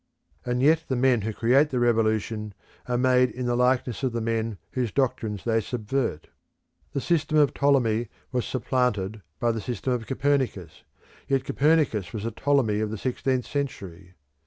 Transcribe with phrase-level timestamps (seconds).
[0.47, 2.55] And yet the men who create the revolution
[2.87, 6.29] are made in the likeness of the men whose doctrines they subvert.
[6.93, 10.81] The system of Ptolemy was supplanted by the system of Copernicus,
[11.27, 14.15] yet Copernicus was the Ptolemy of the sixteenth century.